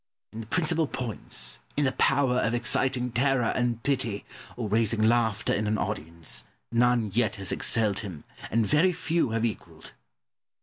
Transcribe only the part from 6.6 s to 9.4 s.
none yet has excelled him, and very few